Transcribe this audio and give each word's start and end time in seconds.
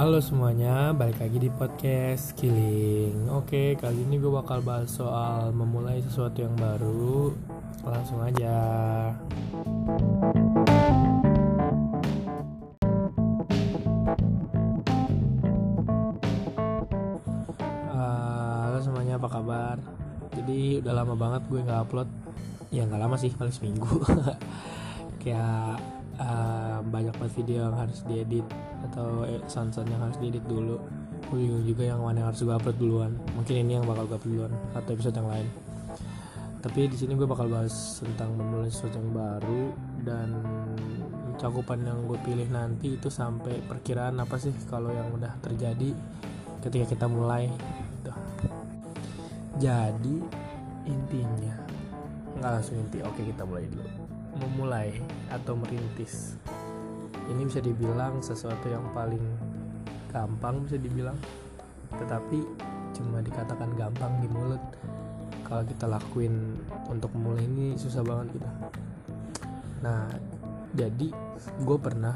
Halo 0.00 0.16
semuanya, 0.16 0.96
balik 0.96 1.20
lagi 1.20 1.36
di 1.36 1.52
podcast 1.52 2.32
Killing. 2.32 3.28
Oke, 3.36 3.76
kali 3.76 4.00
ini 4.00 4.16
gue 4.16 4.32
bakal 4.32 4.64
bahas 4.64 4.88
soal 4.88 5.52
memulai 5.52 6.00
sesuatu 6.00 6.40
yang 6.40 6.56
baru. 6.56 7.36
Langsung 7.84 8.24
aja. 8.24 8.56
Uh, 17.92 18.72
Halo 18.72 18.80
semuanya, 18.80 19.20
apa 19.20 19.28
kabar? 19.28 19.76
Jadi 20.32 20.80
udah 20.80 20.96
lama 20.96 21.12
banget 21.12 21.44
gue 21.52 21.60
gak 21.60 21.84
upload. 21.84 22.08
Ya 22.72 22.88
gak 22.88 23.04
lama 23.04 23.20
sih, 23.20 23.36
paling 23.36 23.52
seminggu. 23.52 24.00
Kayak 25.20 25.99
banyak 26.90 27.14
banget 27.16 27.34
video 27.38 27.70
yang 27.70 27.76
harus 27.78 28.02
diedit 28.04 28.46
atau 28.90 29.24
eh, 29.24 29.40
sound-sound 29.46 29.88
yang 29.88 30.02
harus 30.02 30.18
diedit 30.18 30.44
dulu. 30.44 30.76
Gue 31.30 31.46
bingung 31.46 31.64
juga 31.64 31.82
yang 31.86 32.02
mana 32.02 32.26
yang 32.26 32.28
harus 32.34 32.42
gue 32.42 32.50
upload 32.50 32.76
duluan. 32.76 33.12
Mungkin 33.38 33.54
ini 33.54 33.78
yang 33.78 33.86
bakal 33.86 34.10
gue 34.10 34.18
upload 34.18 34.34
duluan 34.34 34.52
atau 34.74 34.90
episode 34.92 35.16
yang 35.16 35.30
lain. 35.30 35.48
Tapi 36.60 36.80
di 36.92 36.96
sini 36.98 37.16
gue 37.16 37.24
bakal 37.24 37.48
bahas 37.48 38.04
tentang 38.04 38.36
memulai 38.36 38.68
sesuatu 38.68 39.00
yang 39.00 39.10
baru 39.16 39.62
dan 40.04 40.28
cakupan 41.40 41.80
yang 41.88 42.04
gue 42.04 42.20
pilih 42.20 42.44
nanti 42.52 43.00
itu 43.00 43.08
sampai 43.08 43.64
perkiraan 43.64 44.20
apa 44.20 44.36
sih 44.36 44.52
kalau 44.68 44.92
yang 44.92 45.08
udah 45.08 45.40
terjadi 45.40 45.96
ketika 46.60 46.84
kita 46.92 47.06
mulai 47.08 47.48
gitu. 47.96 48.12
jadi 49.56 50.16
intinya 50.84 51.56
nggak 52.36 52.50
langsung 52.60 52.76
inti 52.76 53.00
oke 53.00 53.20
kita 53.24 53.48
mulai 53.48 53.64
dulu. 53.72 53.88
Memulai 54.36 54.88
atau 55.32 55.56
merintis 55.56 56.36
ini 57.30 57.46
bisa 57.46 57.62
dibilang 57.62 58.18
sesuatu 58.18 58.66
yang 58.66 58.84
paling 58.90 59.22
gampang 60.10 60.66
bisa 60.66 60.76
dibilang. 60.76 61.16
Tetapi 61.94 62.38
cuma 62.98 63.22
dikatakan 63.22 63.70
gampang 63.78 64.18
di 64.18 64.28
mulut. 64.28 64.62
Kalau 65.46 65.62
kita 65.66 65.86
lakuin 65.90 66.58
untuk 66.90 67.10
mulai 67.14 67.46
ini 67.46 67.74
susah 67.78 68.02
banget 68.02 68.38
kita. 68.38 68.50
Nah 69.82 70.10
jadi 70.74 71.10
gue 71.66 71.78
pernah 71.78 72.14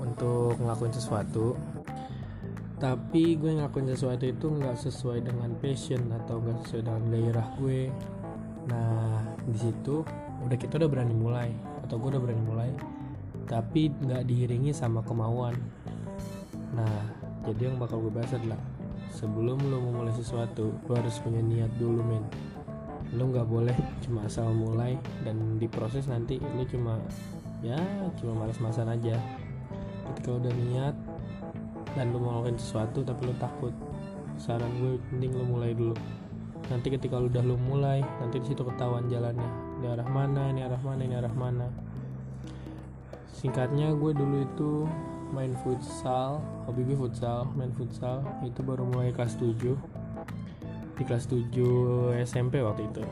untuk 0.00 0.58
ngelakuin 0.58 0.90
sesuatu 0.90 1.54
tapi 2.80 3.36
gue 3.36 3.60
ngelakuin 3.60 3.92
sesuatu 3.92 4.24
itu 4.24 4.48
nggak 4.48 4.72
sesuai 4.80 5.20
dengan 5.20 5.52
passion 5.60 6.00
atau 6.24 6.40
nggak 6.40 6.64
sesuai 6.64 6.82
dengan 6.88 7.02
gairah 7.12 7.48
gue. 7.60 7.80
Nah 8.66 9.20
di 9.44 9.58
situ 9.60 10.00
udah 10.40 10.56
kita 10.56 10.80
udah 10.80 10.88
berani 10.88 11.12
mulai 11.12 11.52
atau 11.84 12.00
gue 12.00 12.16
udah 12.16 12.22
berani 12.24 12.42
mulai 12.42 12.70
tapi 13.50 13.90
nggak 13.90 14.30
diiringi 14.30 14.70
sama 14.70 15.02
kemauan. 15.02 15.58
Nah 16.70 17.02
jadi 17.42 17.66
yang 17.66 17.82
bakal 17.82 17.98
gue 17.98 18.14
bahas 18.14 18.30
adalah 18.30 18.62
sebelum 19.10 19.58
lo 19.66 19.82
memulai 19.82 20.14
sesuatu 20.14 20.70
lo 20.86 20.92
harus 20.94 21.18
punya 21.18 21.42
niat 21.42 21.74
dulu 21.82 21.98
men. 22.06 22.22
Lo 23.18 23.26
nggak 23.26 23.50
boleh 23.50 23.74
cuma 24.06 24.30
asal 24.30 24.54
mulai 24.54 24.94
dan 25.26 25.58
diproses 25.58 26.06
nanti 26.06 26.38
lo 26.38 26.62
cuma 26.62 27.02
ya 27.58 27.82
cuma 28.22 28.46
malas-malasan 28.46 28.86
aja. 28.86 29.18
Ketika 30.14 30.30
udah 30.38 30.54
niat 30.54 30.94
dan 31.98 32.14
lo 32.14 32.22
mau 32.22 32.38
ngelakuin 32.38 32.54
sesuatu 32.54 33.02
tapi 33.02 33.26
lo 33.26 33.34
takut 33.42 33.74
saran 34.38 34.70
gue 34.78 35.02
mending 35.10 35.34
lo 35.34 35.42
mulai 35.42 35.74
dulu. 35.74 35.98
Nanti 36.70 36.86
ketika 36.86 37.18
lo 37.18 37.26
udah 37.26 37.42
lo 37.42 37.58
mulai 37.58 37.98
nanti 38.22 38.38
di 38.38 38.46
situ 38.46 38.62
ketahuan 38.62 39.10
jalannya. 39.10 39.82
Di 39.82 39.90
arah 39.90 40.06
mana 40.06 40.54
ini 40.54 40.62
arah 40.62 40.78
mana 40.86 41.02
ini 41.02 41.18
arah 41.18 41.34
mana 41.34 41.89
singkatnya 43.36 43.94
gue 43.94 44.12
dulu 44.12 44.36
itu 44.42 44.72
main 45.30 45.54
futsal 45.62 46.42
hobi 46.66 46.82
gue 46.86 46.98
futsal 46.98 47.46
main 47.54 47.70
futsal. 47.74 48.22
Itu 48.42 48.62
baru 48.66 48.86
mulai 48.86 49.14
kelas 49.14 49.38
7 49.38 49.74
di 50.98 51.02
kelas 51.06 51.26
7 51.30 52.18
SMP 52.26 52.60
waktu 52.60 52.90
itu. 52.90 53.04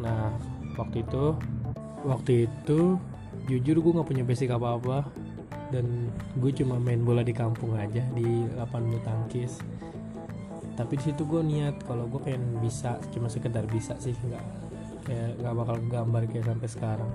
Nah 0.00 0.32
waktu 0.78 1.02
itu 1.04 1.36
waktu 2.06 2.46
itu 2.48 2.96
jujur 3.46 3.76
gue 3.82 3.92
nggak 3.94 4.08
punya 4.08 4.24
basic 4.26 4.50
apa 4.50 4.78
apa 4.78 4.98
dan 5.74 6.10
gue 6.38 6.50
cuma 6.54 6.78
main 6.78 7.02
bola 7.02 7.26
di 7.26 7.34
kampung 7.34 7.74
aja 7.74 8.02
di 8.14 8.46
lapangan 8.54 8.84
bulu 8.86 9.00
tangkis. 9.02 9.60
Tapi 10.76 10.92
di 11.00 11.02
situ 11.08 11.24
gue 11.24 11.40
niat 11.40 11.82
kalau 11.88 12.06
gue 12.06 12.20
pengen 12.20 12.60
bisa 12.60 13.00
cuma 13.10 13.26
sekedar 13.32 13.64
bisa 13.66 13.96
sih 13.96 14.12
nggak 14.12 14.44
kayak 15.06 15.30
nggak 15.40 15.54
bakal 15.54 15.76
gambar 15.88 16.22
kayak 16.30 16.46
sampai 16.46 16.68
sekarang. 16.68 17.12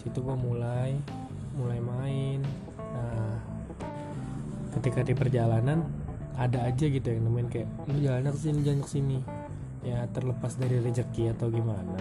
Situ 0.00 0.18
gue 0.24 0.36
mulai 0.36 0.96
mulai 1.54 1.80
main. 1.82 2.40
Nah 2.78 3.34
ketika 4.78 5.02
di 5.02 5.14
perjalanan 5.18 5.82
ada 6.38 6.62
aja 6.64 6.86
gitu 6.86 7.04
yang 7.10 7.26
nemuin 7.26 7.48
kayak 7.50 7.68
lu 7.90 7.98
jalan 8.00 8.30
ke 8.30 8.38
sini 8.38 8.58
jalan 8.62 8.80
ke 8.82 8.90
sini. 8.90 9.18
Ya 9.80 10.04
terlepas 10.12 10.60
dari 10.60 10.76
rezeki 10.78 11.32
atau 11.32 11.48
gimana. 11.48 11.98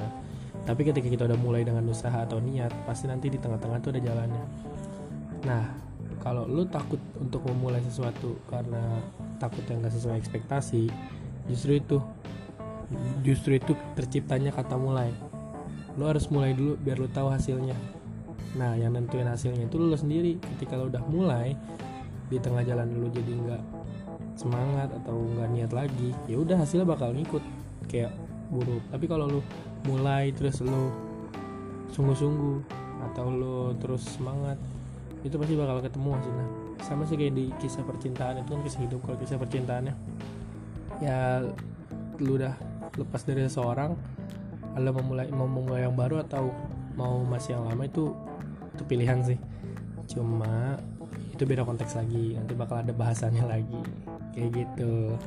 Tapi 0.68 0.82
ketika 0.84 1.08
kita 1.08 1.24
udah 1.26 1.40
mulai 1.40 1.64
dengan 1.64 1.88
usaha 1.88 2.22
atau 2.22 2.38
niat 2.44 2.70
pasti 2.84 3.08
nanti 3.08 3.32
di 3.32 3.40
tengah-tengah 3.40 3.80
tuh 3.80 3.96
ada 3.96 4.02
jalannya. 4.04 4.46
Nah 5.48 5.64
kalau 6.20 6.44
lu 6.44 6.68
takut 6.68 7.00
untuk 7.16 7.48
memulai 7.48 7.80
sesuatu 7.80 8.36
karena 8.52 9.00
takut 9.40 9.64
yang 9.72 9.80
gak 9.80 9.96
sesuai 9.96 10.20
ekspektasi 10.20 10.92
justru 11.48 11.80
itu 11.80 11.98
justru 13.24 13.56
itu 13.56 13.74
terciptanya 13.96 14.52
kata 14.52 14.76
mulai. 14.76 15.16
Lu 15.96 16.06
harus 16.06 16.28
mulai 16.28 16.52
dulu 16.52 16.76
biar 16.80 17.00
lu 17.00 17.08
tahu 17.08 17.32
hasilnya 17.32 17.76
nah 18.58 18.74
yang 18.74 18.98
nentuin 18.98 19.30
hasilnya 19.30 19.70
itu 19.70 19.78
lo 19.78 19.94
sendiri. 19.94 20.40
Ketika 20.58 20.80
lo 20.80 20.90
udah 20.90 21.04
mulai 21.06 21.54
di 22.30 22.38
tengah 22.38 22.66
jalan 22.66 22.90
lo 22.98 23.10
jadi 23.10 23.32
nggak 23.34 23.64
semangat 24.40 24.90
atau 25.04 25.20
nggak 25.20 25.50
niat 25.52 25.72
lagi 25.76 26.16
ya 26.30 26.40
udah 26.40 26.58
hasilnya 26.62 26.88
bakal 26.88 27.14
ngikut. 27.14 27.44
Kayak 27.90 28.14
buruk. 28.50 28.82
Tapi 28.90 29.06
kalau 29.06 29.26
lo 29.28 29.42
mulai 29.86 30.34
terus 30.34 30.62
lo 30.66 30.90
sungguh-sungguh 31.94 32.58
atau 33.12 33.28
lo 33.34 33.74
terus 33.78 34.06
semangat 34.06 34.58
itu 35.22 35.36
pasti 35.36 35.54
bakal 35.60 35.84
ketemu 35.84 36.10
hasilnya. 36.16 36.48
Sama 36.80 37.04
sih 37.04 37.20
kayak 37.20 37.34
di 37.36 37.46
kisah 37.60 37.84
percintaan 37.84 38.42
itu 38.42 38.50
kan 38.56 38.62
kisah 38.64 38.82
hidup. 38.88 39.00
Kalau 39.04 39.18
kisah 39.20 39.38
percintaannya 39.38 39.94
ya 41.00 41.40
lu 42.20 42.36
udah 42.36 42.54
lepas 43.00 43.24
dari 43.24 43.48
seseorang 43.48 43.96
lo 44.80 44.92
memulai 44.96 45.28
mau 45.32 45.48
memulai 45.48 45.88
yang 45.88 45.96
baru 45.96 46.24
atau 46.24 46.52
mau 46.96 47.24
masih 47.24 47.56
yang 47.56 47.68
lama 47.68 47.84
itu 47.88 48.12
itu 48.80 48.88
pilihan 48.88 49.20
sih. 49.28 49.36
Cuma 50.08 50.80
itu 51.36 51.44
beda 51.44 51.68
konteks 51.68 52.00
lagi. 52.00 52.40
Nanti 52.40 52.56
bakal 52.56 52.80
ada 52.80 52.96
bahasannya 52.96 53.44
lagi. 53.44 53.84
Kayak 54.32 54.64
gitu. 54.64 55.20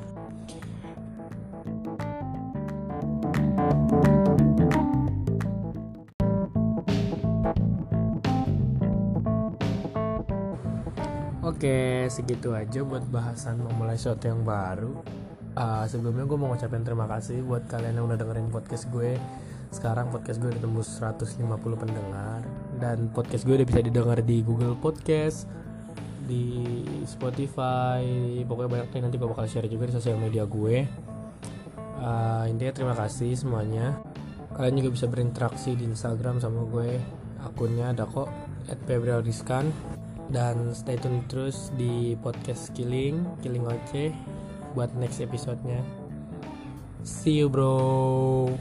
Oke, 11.44 12.08
segitu 12.08 12.56
aja 12.56 12.80
buat 12.80 13.04
bahasan 13.12 13.60
memulai 13.60 14.00
sesuatu 14.00 14.32
yang 14.32 14.40
baru. 14.40 14.96
Uh, 15.52 15.84
sebelumnya 15.84 16.24
gue 16.24 16.38
mau 16.40 16.48
ngucapin 16.48 16.80
terima 16.80 17.04
kasih 17.04 17.44
buat 17.44 17.68
kalian 17.68 18.00
yang 18.00 18.08
udah 18.08 18.16
dengerin 18.16 18.48
podcast 18.48 18.88
gue 18.88 19.20
sekarang 19.72 20.12
podcast 20.12 20.38
gue 20.38 20.52
udah 20.52 20.62
tembus 20.62 20.88
150 21.00 21.42
pendengar. 21.80 22.44
Dan 22.76 23.08
podcast 23.10 23.42
gue 23.48 23.56
udah 23.56 23.66
bisa 23.66 23.80
didengar 23.80 24.20
di 24.20 24.44
Google 24.44 24.76
Podcast 24.76 25.48
di 26.22 26.86
Spotify 27.02 28.00
pokoknya 28.46 28.70
banyak 28.70 28.88
nih 28.94 29.00
nanti 29.02 29.16
gue 29.18 29.26
bakal 29.26 29.42
share 29.50 29.66
juga 29.66 29.90
di 29.90 29.94
sosial 29.96 30.20
media 30.20 30.46
gue. 30.46 30.86
Uh, 31.98 32.44
intinya 32.46 32.72
terima 32.74 32.94
kasih 32.94 33.34
semuanya. 33.34 33.98
Kalian 34.52 34.84
juga 34.84 34.90
bisa 34.92 35.06
berinteraksi 35.08 35.74
di 35.74 35.88
Instagram 35.88 36.38
sama 36.38 36.62
gue. 36.68 37.00
Akunnya 37.42 37.90
ada 37.90 38.06
kok 38.06 38.30
at 38.70 38.78
Rizkan 39.26 39.74
dan 40.30 40.70
stay 40.72 40.94
tune 40.96 41.26
terus 41.26 41.74
di 41.74 42.14
podcast 42.22 42.70
Killing 42.72 43.26
Killing 43.42 43.66
Oce 43.66 44.14
buat 44.72 44.94
next 44.96 45.18
episodenya. 45.18 45.82
See 47.02 47.42
you 47.42 47.50
bro 47.50 48.54